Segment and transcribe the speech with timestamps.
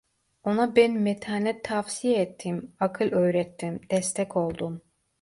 [0.45, 4.81] Ona ben metanet tavsiye ettim, akıl öğrettim, destek oldum.